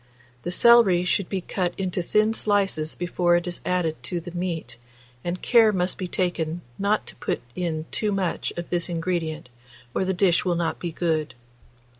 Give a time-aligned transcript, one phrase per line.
[0.41, 4.77] The celery should be cut into thin slices before it is added to the meat,
[5.23, 9.51] and care must be taken not to put in too much of this ingredient,
[9.93, 11.35] or the dish will not be good.